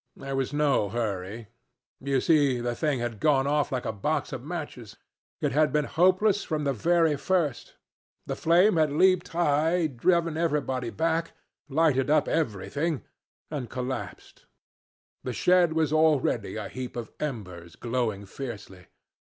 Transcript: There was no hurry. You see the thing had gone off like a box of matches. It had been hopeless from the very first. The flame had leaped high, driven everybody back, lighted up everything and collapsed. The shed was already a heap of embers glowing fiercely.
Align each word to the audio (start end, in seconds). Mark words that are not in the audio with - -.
There 0.15 0.35
was 0.35 0.51
no 0.51 0.89
hurry. 0.89 1.49
You 1.99 2.21
see 2.21 2.59
the 2.59 2.73
thing 2.73 2.97
had 2.97 3.19
gone 3.19 3.45
off 3.45 3.71
like 3.71 3.85
a 3.85 3.93
box 3.93 4.33
of 4.33 4.43
matches. 4.43 4.97
It 5.41 5.51
had 5.51 5.71
been 5.71 5.85
hopeless 5.85 6.43
from 6.43 6.63
the 6.63 6.73
very 6.73 7.15
first. 7.15 7.75
The 8.25 8.35
flame 8.35 8.77
had 8.77 8.91
leaped 8.91 9.27
high, 9.27 9.85
driven 9.85 10.37
everybody 10.37 10.89
back, 10.89 11.33
lighted 11.69 12.09
up 12.09 12.27
everything 12.27 13.03
and 13.51 13.69
collapsed. 13.69 14.47
The 15.23 15.33
shed 15.33 15.73
was 15.73 15.93
already 15.93 16.55
a 16.55 16.67
heap 16.67 16.95
of 16.95 17.11
embers 17.19 17.75
glowing 17.75 18.25
fiercely. 18.25 18.87